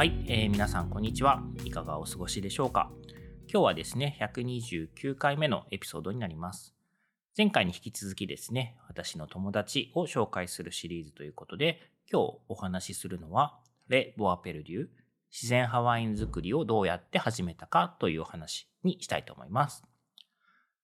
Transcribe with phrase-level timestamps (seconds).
[0.00, 1.42] はい、えー、皆さんこんにちは。
[1.62, 2.90] いかがお過ごしでしょうか？
[3.52, 6.74] 今日はですね、129回目のエピソードになります。
[7.36, 14.86] 前回に引き続きですね、私の友達を紹介するシリーズということで、今日お話しするのは、レ・ボアペルデュ、
[15.30, 19.84] 自然派ワイン作りをどうやって始めたかというお話にしたいと思います。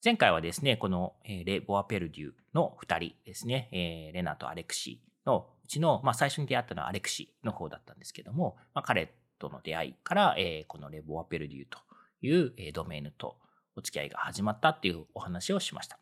[0.04, 11.78] 前回はですね、このレ・ボアペルデュの二人ですね、レナとアレクシーのうちの、まあ、最初に出会ったのはアレクシーの方だったんですけども、まあ、彼との出会いから、えー、このレボアペルデューと
[12.22, 13.36] いう、えー、ドメインと
[13.74, 15.98] お付き合いが始まったっていうお話をしました。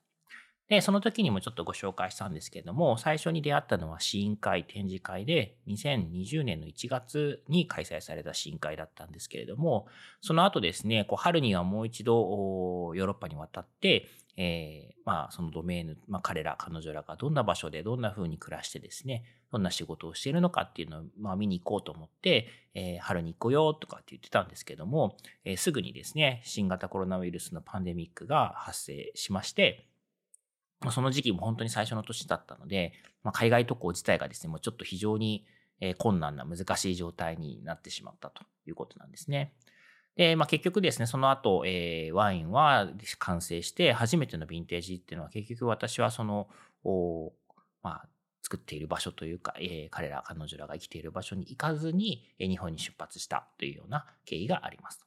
[0.68, 9.86] で、その時にもちょっとご紹介したんですけれども、最初に出会ったのは試飲会、展示会で、2020年の1月に開催された試飲会だったんですけれども、
[10.22, 29.86] その後ですね、こう春にはもう一度ヨーロッパに渡って、えー、まあ、そのドメイン、まあ、彼ら、彼女らがどんな場所でどんな風に暮らしてですね、どんな仕事をしているのかっていうのを、まあ、見に行こうと思って、えー、春に行こうよとかって言ってたんですけども、えー、すぐにですね、新型コロナウイルスのパンデミックが発生しまして、
[30.90, 35.46] その時期も本当に最初の年だったので、まあ、海外渡航自体がですね、もうちょっと非常に
[35.98, 39.52] 困難な難しい状態になってしまったということなんですね。
[40.16, 46.48] で、まあ、結局ですね、その後、えー、ワインは完成して、初めてのヴィンテージっていうのは結局私はその、
[47.82, 48.08] まあ、
[48.42, 55.04] 作っている場所というか、えー、彼ら、彼女らが生きている場所に行かずに、えー、日本に出発したというような経緯があります。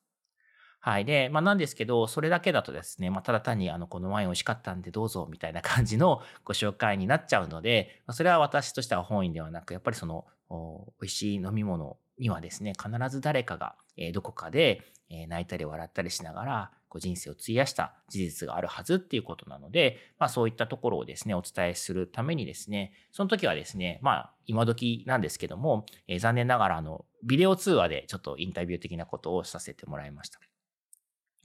[0.79, 1.05] はい。
[1.05, 30.39] で、まあなんですけど、それだけだとですね、まあただ単にあの、このワイン美味しかったんでどうぞみたいな感じのご紹介になっちゃうので、それは私としては本意ではなく、やっぱりその、美味しい飲み物にはですね、必ず誰かが、えどこかで、え泣いたり笑ったりしながら、こう人生を費やした事実があるはずっていうことなので、まあそういったところをですね、お伝えするためにですね、その時はですね、まあ今時なんですけども、えー、残念ながらあの、ビデオ通話でちょっとインタビュー的なことをさせてもらいました。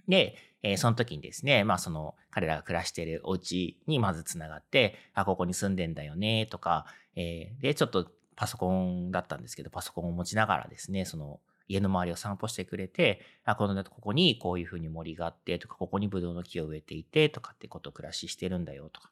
[0.09, 6.87] で、えー、その時にですね、まあその彼らが暮らしているお家にまずつながって、あ、ここに住んでんだよね、とか、
[7.17, 19.11] えー、で、ちょっとパソコンだったんですけど、パソコンを持ちながらですね、その家の周りを散歩してくれて、あ、この、ここにこういうふうに森があって、とか、ここにブドウの木を植えていて、とかってことを暮らししてるんだよ、とか。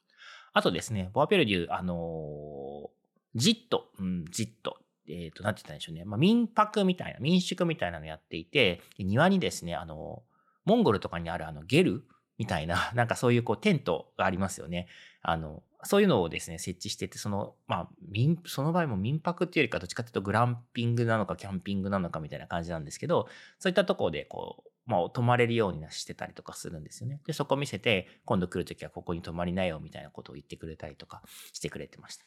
[0.53, 2.89] あとですね、ボアペルデュー、あのー、
[3.37, 4.79] ジット、うん、ジット。
[5.09, 6.05] えっ、ー、と、なんて言ったんでしょうね。
[6.05, 10.23] まあ、民泊みたいな、民宿みたいなのやっていて、庭にですね、あの、
[10.65, 12.05] モンゴルとかにあるあの、ゲル
[12.39, 14.89] みたいな、 なんかそういうこうテントがありますよね。
[15.23, 27.21] あの、そういうのをですね、設置してて、その、まあ、民、その場合も民泊っていうよりか、どっちかっていうとグランピングなのか、キャンピングなのかみたいな感じなんですけど、そういったところで、こう、まあ、泊まれるようにしてたりとかするんですよね。
[27.27, 32.25] で、そこ見せて、今度来るときはここに泊まりなよ、みたいなことを言ってくれたりとかしてくれてました。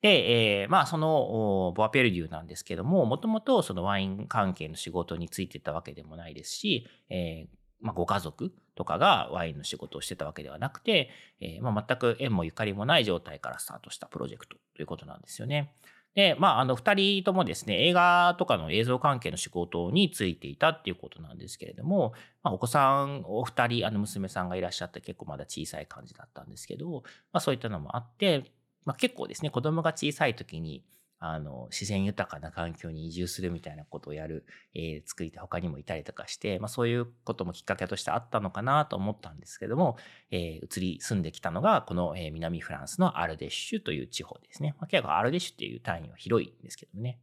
[0.00, 15.74] で、えー、まあ、その、ボアペルデューなんですけども、もともとそのワイン関係の仕事についてたわけでもないですし、えー、まあ、ご家族とかがワインの仕事をしてたわけではなくて、えー、まあ、全く縁もゆかりもない状態からスタートしたプロジェクトということなんですよね。
[16.14, 22.12] で、まあ、あの、二人ともですね、映画とかの映像関係の仕事についていたっていうことなんですけれども、
[22.44, 27.02] まあ、お子さんお二人、あの、娘さんがいらっしゃって結構まだ小さい感じだったんですけど、
[27.32, 28.44] まあ、そういったのもあって、
[28.84, 30.84] まあ、結構ですね、子供が小さい時に、
[31.20, 39.96] あの、自然豊かな環境に移住するみたいなことをやる、えー、作り手他にもいたりとかして、まあそういうこともきっかけとしてあったのかなと思ったんですけども、
[40.30, 44.76] えー、移り住んできたのが、この、えー、南フランスのアルデッシュという地方ですね。
[44.78, 47.18] まあ、結構アルデッシュっていう単位は広いんですけどもね。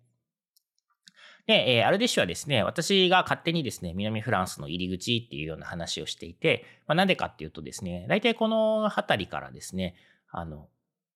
[1.48, 9.96] で、えー、アルデッシュはですね、私が勝手にですね、南フランスの入り口っていうような話をしていて、まあ、なんでかっていうとですね、大体この辺りからですね、
[10.32, 10.68] あの、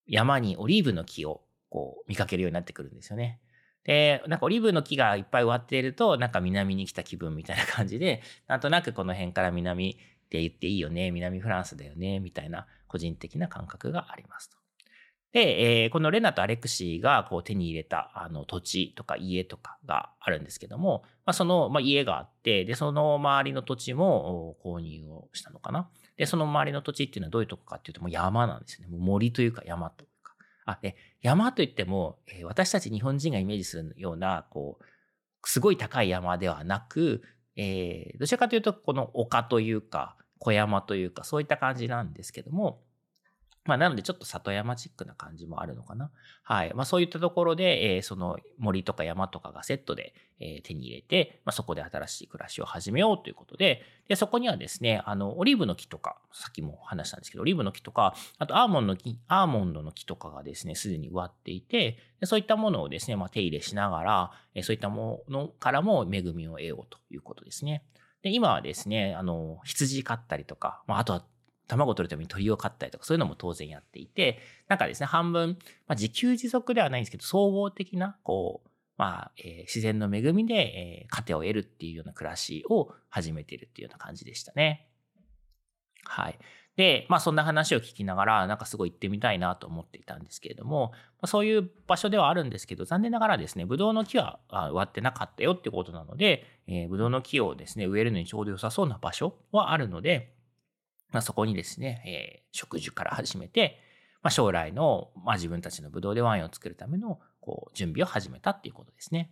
[0.05, 3.39] 山にオリーブの木をこう見かけるようになってくるんですよね。
[3.83, 9.95] で、なんかオリーブの木がいっぱい植わっていると、なんか南に来た気分みたいな感じで、 なんとなくこの辺から南っ
[10.29, 14.59] て言っていいよね、南フランスだよね、みたいな個人的な感覚がありますと。
[15.31, 25.87] で、えー、このレナとアレクシーがこう手に入れたあの土地とか家とかがあるんですけども、まあ、その、まあ、家があって、で、その周りの土地も購入をしたのかな。
[26.17, 28.87] で、その周りの土地っていうのはどういうとこかっていうと、もう山なんですよね。
[28.87, 30.05] もう森というか山と。
[30.69, 34.85] あ、で、山といっても、え、私たち日本人がイメージするような、こう、
[35.47, 37.21] すごい高い山ではなく、
[37.55, 42.81] えー、どちらかというと、この丘というか、小山というか、そういった感じなんですけども、
[43.69, 46.09] まあ、なのでちょっと里山チックな感じもあるのかな。
[46.41, 46.73] はい。
[46.73, 67.83] まあ、そういったところで、えー、その森とか山とかがセットで、えー、手に入れて、まあ、そこで新しい暮らしを始めようということで、で、そこにはですね、あの、オリーブの木とか、さっきも話したんですけど、オリーブの木とか、あとアーモンドの木、アーモンドの木とかがですね、すでに植わっていて、でそういったものをですね、まあ、手入れしながら、えー、そういったものからも恵みを得ようということですね。
[68.21, 71.25] で、今はですね、あの、羊飼ったりとか、まあ、あとは
[71.69, 75.57] 卵取るために鳥を飼ったりとか、そういうのも当然やっていて、なんかですね、半分、
[75.87, 84.89] まあ、自給自足ではないんですけど、総合的な、こう、まあ、えー、自然の恵みで、えー、糧を得るっていうような暮らしを始めてるっていうような感じでしたね。
[86.03, 86.39] はい。
[86.75, 100.33] で、まあそんな話を聞きながら、なんかすごい行ってみたいなと思っていたんですけれども、ま、そういう場所ではあるんですけど、残念ながらですね、ブドウの木は植わってなかったよってことなので、えー、ブドウの木をですね、植えるのにちょうど良さそうな場所はあるので、
[101.11, 103.79] まあ、そこにですね、えー、植樹から始めて、
[104.21, 109.31] まあ、将来の、まあ、自分たちのブドウでワインを作るためのこう準備を始めたっていうことですね。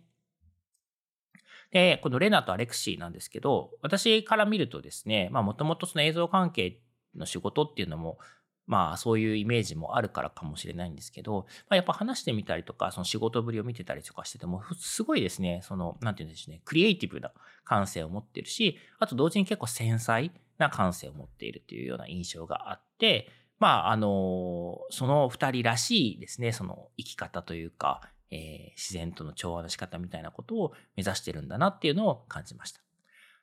[1.70, 6.80] で、このレナとアレクシーなんですけど、私から見るとですね、まあもともとその映像関係
[7.14, 8.18] の仕事っていうのも、
[8.66, 17.32] まあそういうイメージもあるからかもしれないんですけど、まあ、やっぱ話してみたりとか、その仕事ぶりを見てたりとかしてても、すごいですね、その、なんていうんでしょうね、クリエイティブな
[17.64, 23.28] 感性を持ってるし、あと同時に結構繊細な感性を持っているというような印象があって、
[23.58, 32.80] まあ、あの、その二人らしいですね、その生き方というか、えー、自然との調和の仕方みたいなことを目指してるんだなっていうのを感じました。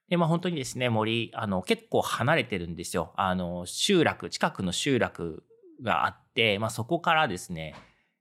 [0.08, 3.12] で、まあ本当にですね、森、あの、結構離れてるんですよ。
[3.18, 5.44] あの、集落、近くの集落
[5.82, 7.74] があって、まあそこからですね、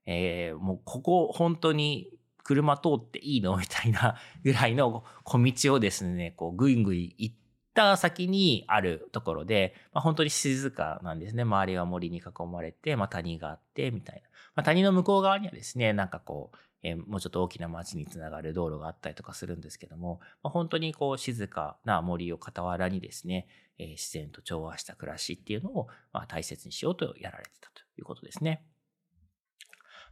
[0.07, 2.09] えー、もうここ本当に
[2.43, 3.55] 車通っていいの？
[3.57, 7.35] みたいなぐらいの小道をですね、こうぐいぐい行っ
[7.75, 11.43] た先にあるところで、まあ、本当に静かなんですね。
[11.43, 14.21] 周りは森に囲まれて、まあ、谷があって、みたいな。
[14.55, 23.47] まあ、谷の向こう側にはですね、なんかこう、えー、もうちょっと大きな町につながる道路があったりとかするんですけども、まあ、本当にこう静かな森を傍らにですね、
[23.77, 28.63] えー、自然と調和した暮らしっていうのを、まあ、大切にしようとやられてたということですね。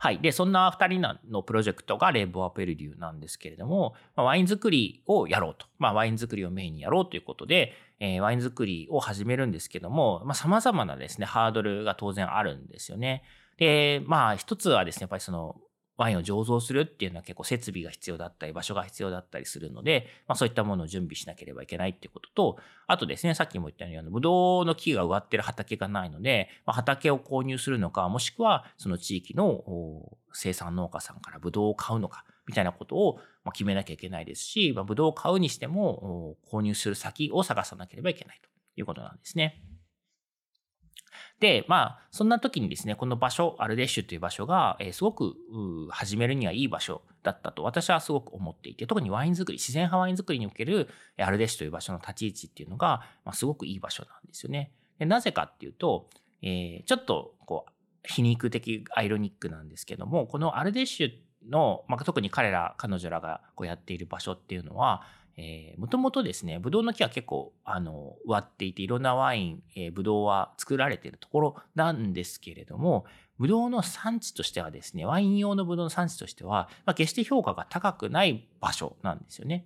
[0.03, 0.19] はい。
[0.19, 5.65] で、そんな2人のプロジェクトがレボアペルデューなんですけれども、まあ、ワイン作りをやろうと。
[5.79, 7.71] まあ、ワイン作りをメインにやろうということで、
[8.01, 13.23] えー、ワイン作りを始めるんですけども、まあ、様々なですね、ハードルが当然あるんですよね。
[13.55, 15.55] で、まあ、一つはですね、やっぱりその、
[15.97, 22.57] ワインを醸造するっていうのは結構設備が必要だったり、場所が必要だったりするので、まあそういったものを準備しなければいけないっていうことと、
[22.87, 29.63] あとですね、さっきも言ったように、ブドウの木が植わってる畑がないので、まあ、畑を購入するのか、もしくはその地域の
[30.33, 33.19] 生産農家さんからブドウを買うのか、みたいなことを
[33.53, 39.61] 決めなきゃいけないですし、まあ、ブドウを買うにしても、購入する先を探さなければいけないということなんですね。
[41.39, 45.35] で、まあ、そんな時にですね、この場所、アルデッシュという場所が、えー、すごく
[45.89, 50.87] 始めるにはいい場所だったと私はすごく思っていて、特にワイン作り、自然派ワイン作りにおける
[51.17, 54.71] アルデッシュという場所の立ち位置っていうのが、まあ、すごくいい場所なんですよね。
[54.99, 56.07] でなぜかっていうと、
[56.41, 57.71] えー、ちょっとこう
[58.07, 65.03] 皮肉的アイロニックなんですけども、このアルデッシュの、まあ、特に彼ら、彼女らがこうやっている場所っていうのは、
[65.35, 73.05] えー、もともとですね、ブドウの木は結構、あの、割っていて、いろんなワイン、えー、ブドウは作られているところなんですけれども、
[73.39, 79.65] ブドウの産地としてはですね、ワイン用のブドウの産地としては、まあ、決して評価が高くない場所なんですよね。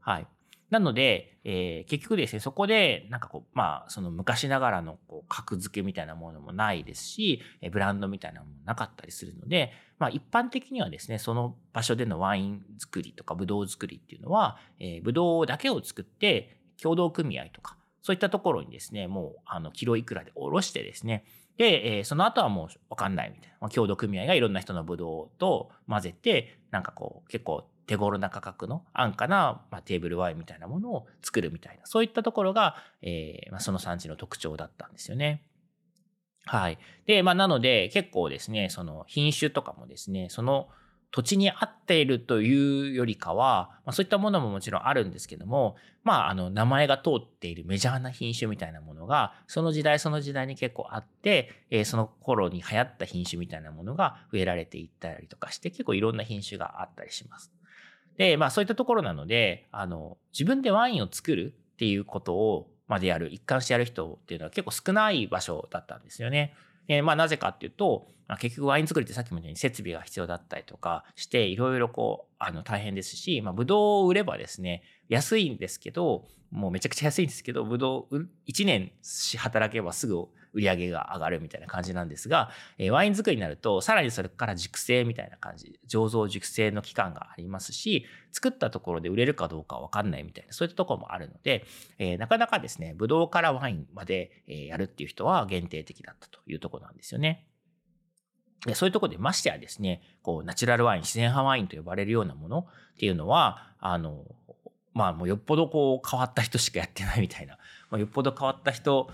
[0.00, 0.26] はい。
[0.70, 21.24] なので、えー、結局ですね、そこで、なんかこう、まあ、その昔ながらのこう格付けみたいなものもないですし、えブランドみたいなものもなかったりするので、まあ、一般的にはですね、その場所でのワイン作りとかブドウ作りっていうのは、えー、ブドウだけを作って、協同組合とか、そういったところにですね、もう、あの、キロいくらでおろしてですね、
[21.56, 23.56] で、えー、その後はもうわかんないみたいな。
[23.60, 35.42] まあ、協同組合がいろんな人のブドウと混ぜて、なんかこう、結構手頃な価格の安価な、まあ、テーブルワインみたいなものを作るみたいな、そういったところが、えーまあ、その産地の特徴だったんですよね。
[36.44, 36.78] はい。
[37.06, 40.68] で、まあ、なので、結構ですね、その品種とかもですね、その
[41.10, 57.52] 土地に合っているというよりかは、まあ、そういったものももちろんあるんですけども、まあ、あの、名前が通っているメジャーな品種みたいなものが、その時代その時代に結構あって、えー、その頃に流行った品種みたいなものが植えられていったりとかして、結構いろんな品種があったりします。
[58.16, 66.54] で、まあそういったところなので、あの、自分でワインを作るっていうことをまでやる、一貫してやる人っていうのは結構少ない場所だったんですよね。
[66.88, 78.92] え、まあなぜかっていうと、まあ、結局ワイン作りってさっきも言ったように設備が必要だったりとかしていろいろこうあの大変ですし、まあ、ブドウを売ればですね安いんですけどもうめちゃくちゃ安いんですけどブドウ1年
[79.38, 91.66] 働けばすぐ売り上げが上がるみたいな感じなんですが、え、ワイン作りになるとさらにそれから熟成みたいな感じ醸造熟成の期間がありますし作ったところで売れるかどうかわかんないみたいなそういったところもあるので、
[91.98, 97.46] え、なかなかですねブドウからワインまでえやるっていう人は限定的だったというとこなんですよね。
[98.64, 104.24] でそういうとこでましてやですね、こう、ナチュラルワイン、自然派ワインと呼ばれるようなものっていうのは、あの、
[104.92, 107.58] まあ、もうよっぽどこう、変わった人しかやってないみたいな、
[107.90, 109.10] まあ、よっぽど変わった人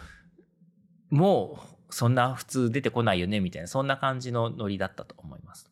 [1.12, 5.70] もう、そんな普通出てこないよね、みたいな、そんな感じのノリだったと思います。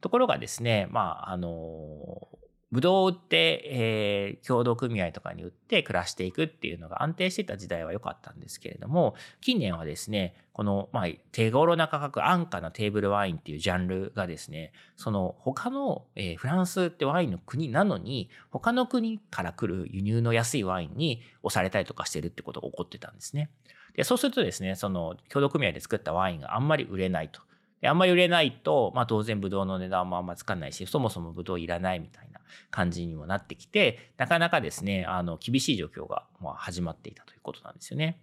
[0.00, 2.28] ところがですね、まあ、あの、
[2.70, 23.50] ブドウを売って、えー、協同組合とかに売って暮らしていくっていうのが安定してた時代は良かったんですけれども、近年はですね、この、まあ、手頃な価格、安価なテーブルワインっていうジャンルがですね、その他の、えー、フランスってワインの国なのに、他の国から来る輸入の安いワインに押されたりとかしてるってことが起こってたんですね。
[23.96, 27.40] で、そうするとですね、その協同組合で作ったワインがあんまり売れないと。
[27.80, 36.24] であんまり売れないと、まあ当然ブドウの値段もあんまつかないし、そもそもブドウいらないみたいな感じにもなってきて、なかなかですね、あの、厳しい状況が
[36.56, 38.20] 始まっていたということなんですよね。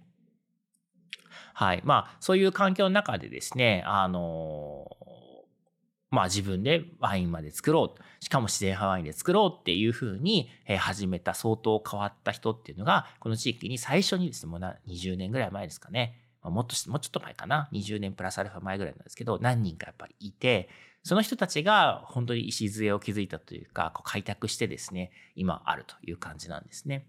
[1.54, 1.82] はい。
[1.84, 4.88] まあ、そういう環境の中でですね、あの、
[6.14, 8.24] まあ自分でワインまで作ろう。
[8.24, 20.70] しかも自然派ワインで作ろうっていうふうに始めた相当変わった人っていうのが、この地域に最初にですね、もう20年ぐらい前ですかね、もっと、もうちょっと前かな、20年プラスアルファ前ぐらいなんですけど、何人かやっぱりいて、
[21.02, 27.08] その人たちが本当に礎を築いたというか、こう開拓してですね、今あるという感じなんですね。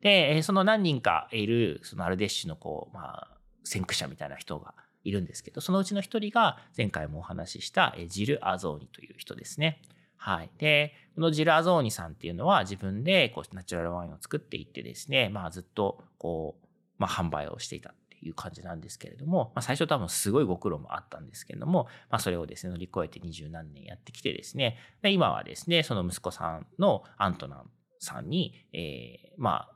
[0.00, 3.28] で、その何人かいる、そのアルデッシュのこう、まあ、
[3.64, 4.74] 先駆者みたいな人が
[5.06, 9.80] いるんですけど、そのうちの一人が前回もお話ししたジル・アゾーニという人ですね。
[10.16, 10.50] はい。
[10.58, 16.66] で、このジル・アゾーニさんっていうのは自分でこうナチュラルワインを作っていってですね、まあずっとこう、
[16.98, 27.70] まあ販売をしていたっていう感じなんですけれども、まあ、最初多分すごいご苦労もあったんですけれども、まあ、それをですね、乗り越えて二十何年やってきてですね、で今はですね、その息子さんのアントナン
[28.00, 29.75] さんに、えー、まあ、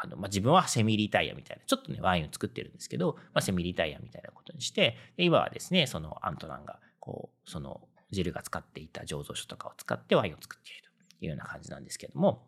[0.00, 10.84] あの、まあ、自分はセミリタイヤみたいな、ちょっとね、ワインを作ってるんですけど、まあ、セミリタイヤみたいなことにして、で今はですね、そのアントナンが、こう、その、ジルが使っていた醸造所とかを使ってワインを作っている
[11.18, 12.46] というような感じなんですけども、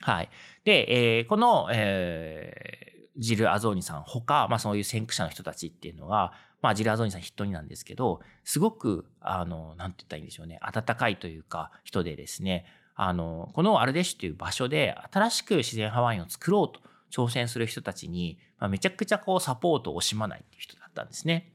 [0.00, 0.30] はい。
[0.64, 6.32] で、えー、この、えー、ジル・アゾーニさんほか、まあそういう先駆者の人たちっていうのは、
[6.62, 12.66] まあジル・アゾーニさん筆頭になんですけど、すごく、あの、なんて言ったらいいんでしょうね、温かいというか人でですね、
[13.00, 16.80] あの、このアルデシュという場所で新しく自然派ワインを作ろうと
[17.12, 21.52] 挑戦する人たちに、まあ、めちゃくちゃこうサポートを惜しまないっていう人だったんですね。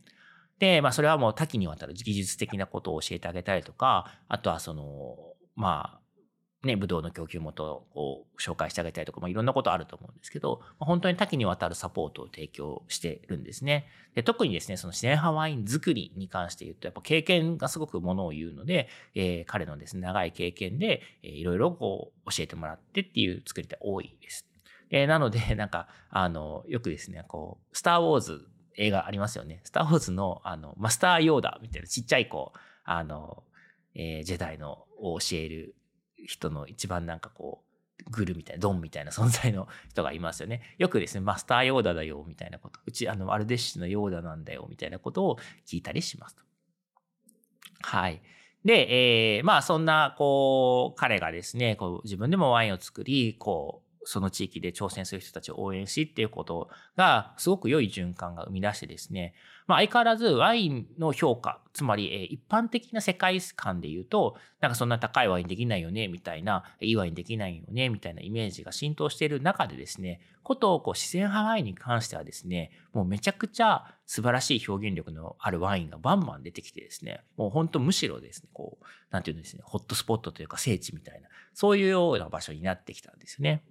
[0.60, 5.18] で、まあそれはもう多岐にわたる技術的なことを教えてあげたりとか、あとはその、
[5.58, 6.00] まあ、
[6.64, 13.88] ね、ブドウの供給元を紹介してあげたりとか、まあ、いろんなことあると思うんですけど、まあ、本当に多岐にわたるサポートを提供してるんですね。
[14.16, 24.48] で特にですね、その自然派ワイン作りに関して言うと、やっぱ経験がすごくものを言うので、えー、彼のですね、長い経験で、えー、いろいろこう教えてもらってっていう作りって多いです。
[24.90, 29.60] えー、なので、 なんか、あの、よくですね、こう、スター・ウォーズ映画ありますよね。
[29.64, 32.54] スター・ウォーズの、あの、マスター・ヨーダみたいなちっちゃい子、
[32.84, 33.44] あの、
[33.96, 35.76] えー、ジェダイのを教える
[36.26, 37.74] 人の一番なんかこう、
[38.10, 40.62] グルみたいな、ドンみたいな存在の人がいますよね。
[40.78, 42.80] よくですね、マスターヨーダだよ、みたいなこと。
[42.86, 46.44] うち、あの、アルデッシュのヨーダなんだよ、みたいなことを聞いたりしますと。
[47.82, 48.22] はい。
[48.66, 59.34] で、えー、まあそんな、こう、彼がですね、こう自分でもワインを作り、こう、その地域で挑戦する人たちを応援しっていうことがすごく良い循環が生み出してですね、
[59.68, 83.64] まあ、相変わらずワインの評価、つまりえ一般的な世界観で言うと、なんかそんな高いワインできないよね、みたいな、いいワインできないよね、みたいなイメージが浸透している中でですね、ことをこう自然派ワインに関してはですね、もうめちゃくちゃ素晴らしい表現力のあるワインがバンバン出てきてですね、もう本当むしろですね、こう、なんていうんですね、ホットスポットというか聖地みたいな、そういうような場所になってきたんですよね。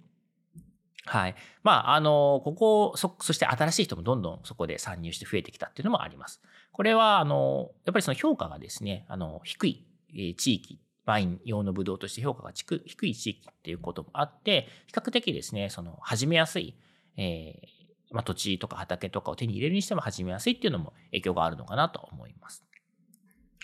[1.05, 1.35] はい。
[1.63, 6.41] まあ、あの、ここ、そ、そして新しい人もどんどんそこで参入して増えてきたっていうのもあります。
[6.71, 9.85] これは、あの、やっぱりその評価がですね、あの、低い
[10.37, 16.75] 地域、ワイン用のブドウとして評価が低い地域っていうこともあって、比較的ですね、その、始めやすい、
[17.17, 22.63] えー、まあ、土地とか畑とかを手に入れるにしても始めやすいっていうのも影響があるのかなと思います。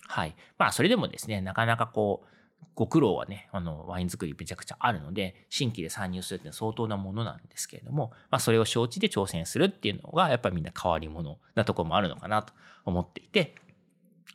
[0.07, 0.35] はい。
[0.57, 2.38] まあ、それでもですね、なかなかこう、
[2.75, 12.53] ご苦労はね、あの、ワイン作りめちゃくちゃあるので、新規で参入するって相当なものなんですけれども、まあ、それを承知で挑戦するっていうのが、やっぱりみんな変わり者なところもあるのかなと
[12.85, 13.55] 思っていて、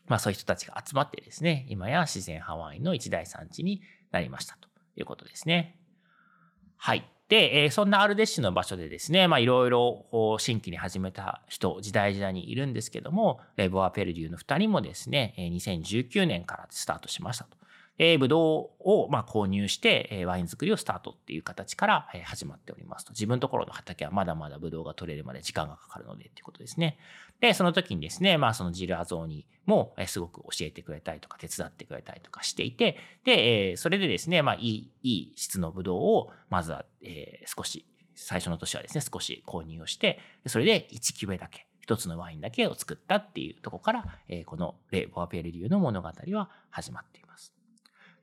[0.08, 5.78] まあ、そういう人たちが集まってですね、今や自然派ワイの一大産地になりましたということですね。
[6.76, 7.08] はい。
[7.28, 17.56] で、えー、そんなアルデッシュの場所でですね、まあいろいろ新規に始めた人、時代時代にいるんですけども、レボア・ペルデューの2人もですね、2019年からスタートしましたと。
[17.98, 23.12] えー、ブドウをま購入して、え、ワイン作りをスタートっていう形から、え、始まっておりますと。
[23.12, 26.98] 自分のところの畑はまだまだブドウが取れるまで時間がかかるのでっていうことですね。
[27.40, 37.86] で、その時にですね、まあそのジルアゾーニも、え、すごく教えてくれたりとか手伝ってくれたりとかしていて、で、え、それでですね、まあいい、いい質のブドウをまずは、え、少し、
[38.16, 47.52] 最初の年はですね、少し購入をして、それで1キュベだけ、一つのワインだけを作ったっていうところから、えー、このレ・ボアペルリューの物語は始まっています。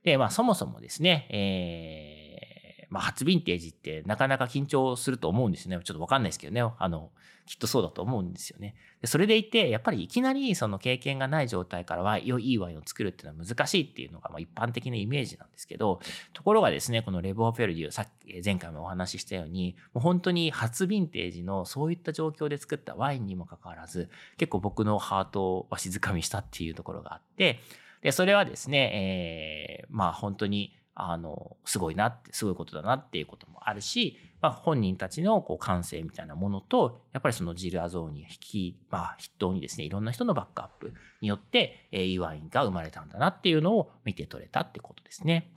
[0.04, 5.84] で、まあそもそもですね、えー、まあ初ヴィンテージってなかなか緊張すると思うんですよね。
[5.84, 6.62] ちょっとわかんないですけどね。
[6.78, 7.10] あの、
[7.46, 8.74] きっとそうだと思うんですよね。
[9.00, 16.00] でそれでいて、やっぱりいきなりその経験がない状態からは良いワインを作るっていうのは難しいっていうのがまあ一般的なイメージなんですけど、
[16.32, 27.58] ところがですね、このレボーフェルデュー、さっき前回もお話ししたように、もう本当に初ヴィンテージのそういった状況で作ったワインにもかかわらず、結構僕のハートをわしづかみしたっていうところがあって、
[28.02, 45.52] で、それはですね、えー、まあ本当に、あの、すごいなって、すごいことだなっていうこともあるし、まあ本人たちのこう感性みたいなものと、やっぱりそのジルアゾーに引き、まあ筆頭にですね、いろんな人のバックアップによって、えー、いいワインが生まれたんだなっていうのを見て取れたってことですね。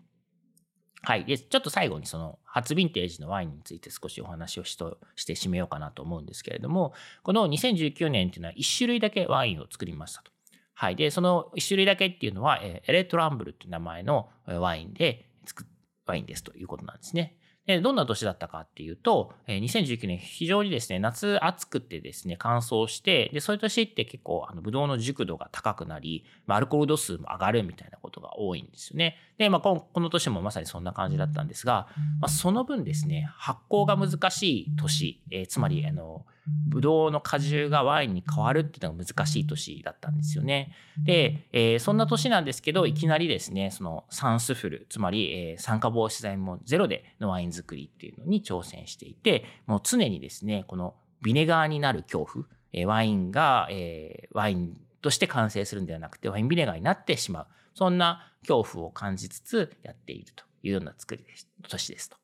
[1.02, 1.26] はい。
[1.26, 10.35] で、ちょっと最後にその初ヴィンテージのワインについて少しお話をしとして締めようかなと思うんですけれども、この2019年っていうのは1種類だけワインを作りましたと。
[10.76, 10.96] はい。
[10.96, 15.68] で、その1種類だけっていうのは、えエレトランブルっていう名前のワインで作っ
[16.06, 17.38] ワインですということなんですね。
[17.66, 29.18] で、どんな年だったかっていうと、2019年非常にですね、夏暑くてですね、乾燥して、で、そういう年って結構、あの、ブドウの熟度が高くなり、まあ、アルコール度数も上がるみたいなことが多いんですよね。
[29.40, 31.88] で、まあ、この年もまさにそんな感じだったんですが、
[32.20, 40.74] まあ、その分ですね、発酵が難しい年、えー、つまり、あの、ブドウの果汁がワインに変わるっていうのが難しい年だったんですよね。
[41.04, 57.48] で、えー、そんな年なんですけど、いきなりですね、そのサンスフル、つまり、えー、酸化防止剤もゼロでのワイン作りっていうのに挑戦していて、もう常にですね、このビネガーになる恐怖、えー、ワインが、え、ワインとして完成するんではなくて、ワインビネガーになってしまう。
[57.74, 62.18] そんな恐怖を感じつつやっているというような作りです、年ですと。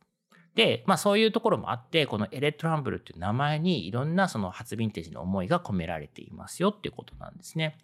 [0.56, 7.78] で、まあそういうところもあって、このエレトランブルっていう名前にいろんなその初ヴィンテージの思いが込められていますよっていうことなんですね。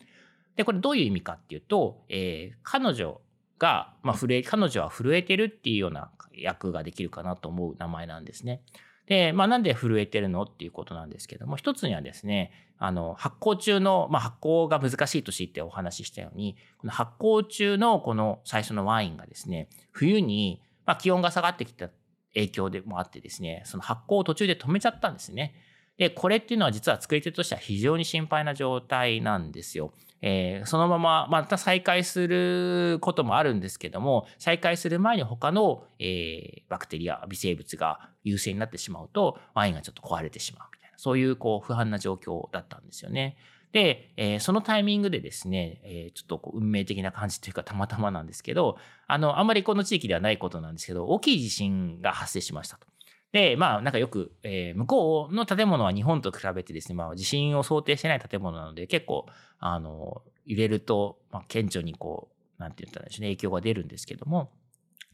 [0.58, 3.22] で、これどういう意味かっていうと、えー、彼女
[3.60, 8.62] が、まあ、震え、彼女は震えてるっていうような役ができるかなと思う名前なんですね。
[9.06, 21.90] で、まあ、なんで震えてるのっていうことなんですけども、一つにはですね、あの、発酵中の、まあ、発酵が難しい年ってお話ししたように、この発酵中のこの最初のワインがですね、冬に、まあ、気温が下がってきた
[22.38, 25.56] 影響でもあってですね、その発酵を途中で止めちゃったんですね。
[25.98, 29.92] で、これっていうのは実は作り手としては非常に心配な状態なんですよ。
[30.22, 43.38] えー、そのまままた再開することもあるんですけども、再開する前に他の、えー、バクテリア、微生物が優勢になってしまうと、ワインがちょっと壊れてしまうみたいな、そういうこう不安な状況だったんですよね。
[43.72, 48.78] で、えー、そのタイミングでですね、えー、ちょっとこう運命的な感じというかたまたまなんですけど、
[49.08, 52.88] あの、あんまりこの地域ではないことなんですけど、大きい地震が発生しましたと。
[53.34, 59.26] で、まあ、なんかよく、えー、向こうの建物は日本と比べてですね、まあ、地震を想定してない建物なので、結構、
[59.60, 64.52] あの、揺れると、まあ、顕著にこう、なんて言ったらいいでしょうね、影響が出るんですけども、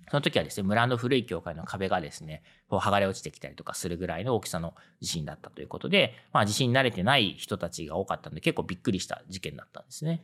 [0.10, 10.24] その時はですね、村の古い教会の壁がですね、こう剥がれ落ちてきたりとかするぐらいの大きさの地震だったということで、まあ地震に慣れてない人たちが多かったので結構びっくりした事件だったんですね。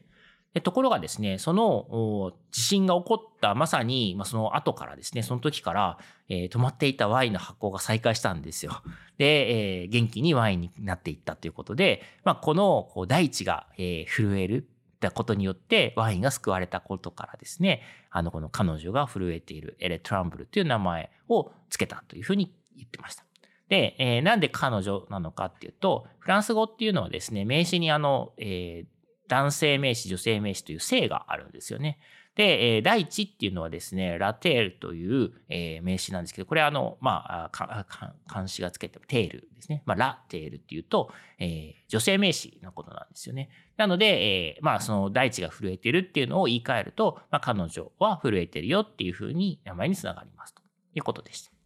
[0.53, 8.81] でところがですね、その地震が起こったまさに、まあ、その後からですね、その時から、えー、止まっていたワインの発酵が再開したんですよ。
[9.19, 14.67] で、えー、元気にワインになっていったということで、まあ、このこう大地が、えー、震える
[14.99, 17.81] たことによってワインが救われたことからですね、
[18.11, 23.23] あの、この彼女が震えているエレ・トランブルという名前を付けたというふうに言ってました。
[23.69, 28.87] で、えー、なんで彼女なのかっていうと、フランス語っていうのはですね、名詞にあの、えー、
[29.29, 31.99] 男性名詞、女性名詞という性があるんですよね。
[32.39, 39.83] で、えー、大地っていうのはですね、ラテールという、え、名詞なんですけど、これあの、まあ、漢詞がつけてテールですね。
[39.85, 43.49] まあ、ラテールっていうと、え、女性名詞のことなんですよね。
[43.75, 50.61] なので、え、まあ、その大地が震えてるっていうのを言い換えると、まあ、彼女は震えてるよっていうふうに名前につながりますと
[50.95, 51.58] いうことでした。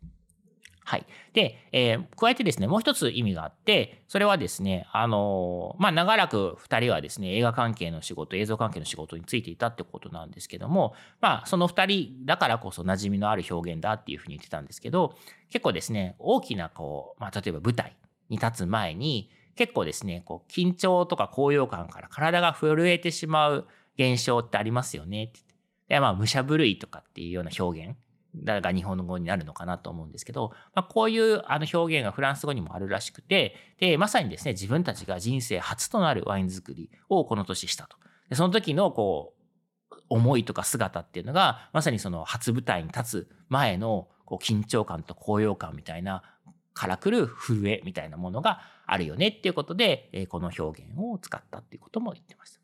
[0.86, 1.06] はい。
[1.34, 15.15] で、えー、加えてですね、もう一つ意味があって、それはですね、あのー、まあ、長らく二人はですね、映画関係の仕事、映像関係の仕事についていたってことなんですけども、まあ、その二人だからこそ馴染みのある表現だっていうふうに言ってたんですけど、
[15.50, 17.96] 結構ですね、大きなこう、まあ、例えば舞台
[18.30, 23.67] に立つ前に、結構ですね、こう、緊張とか高揚感から体が震えてしまう
[23.98, 25.39] 現象ってありますよねって。
[25.88, 27.96] でまあ、武者震いとかっていうような表現。
[28.43, 37.98] が日本語になるのかなと思うんですけど、まあ、こういうあの表現がフランス語にもあるらしくてでまさにですね自分たちが人生初となるワイン作りをこの年したと
[38.30, 39.34] でその時のこ
[39.91, 46.24] う思いとか姿っていうのがまさにその初舞台に立つ前のこう緊張感と高揚感みたいな
[46.74, 52.62] からくる震えみたいなものがあるよねっていうことで、この表現を使ったっていうことも言ってました。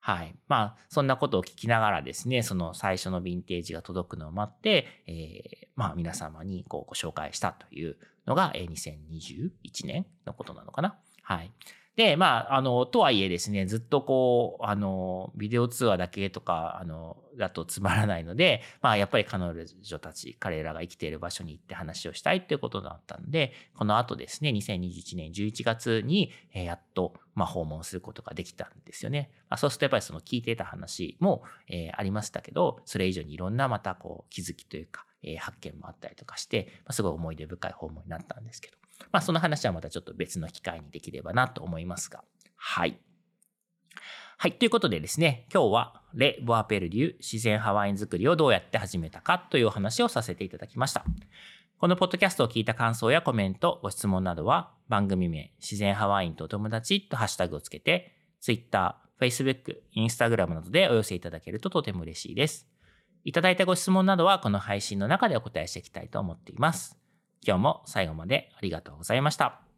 [0.00, 0.34] はい。
[0.48, 10.98] まあ、そんなことを聞きながらですね、その最初のヴィンテージが届くのを待って、えー、まあ、皆様にこうご紹介したというのが、えー、2021年のことなのかな。
[11.22, 11.52] はい。
[11.96, 29.30] で、まあ、あの、とはいえですね、ずっとこう、あの、ビデオ通話だけとか、あの、だとつまらないので、 まあ、やっぱり彼女たち、彼らが生きている場所に行って話をしたいっていうことだったんで、この後ですね、2021年11月に、えー、やっと、まあ、訪問することができたんですよね。
[29.48, 38.79] まあ、そうするとやっぱりその聞いていた話も、えー、ありましたけど、それ以上にいろんなまたこう気づきというか、えー、発見もあったりとかして、まあ、すごい思い出深い訪問になったんですけど、
[39.12, 42.24] まあ、その話はまたちょっと別の機会にできればなと思いますが。
[42.56, 43.00] はい。
[44.38, 44.52] はい。
[44.52, 51.04] ということでですね、今日はレ・ボアペルリュ自然ハワイン作りをどうやって始めたかというお話をさせていただきました。
[51.78, 62.68] このポッドキャストを聞いた感想やコメント、ご質問などは番組名、自然ハワインとお友達とハッシュタグをつけて、Twitter、Facebook、Instagram などでお寄せいただけるととても嬉しいです。
[63.24, 66.99] いただいたご質問などはこの配信の中でお答えしていきたいと思っています。
[67.46, 69.69] 今日も最後までありがとうございました。